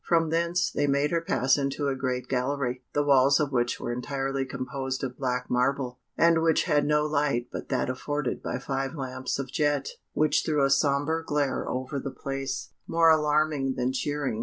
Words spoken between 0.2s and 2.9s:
thence they made her pass into a great gallery,